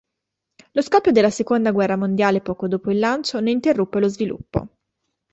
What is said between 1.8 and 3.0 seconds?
mondiale poco dopo il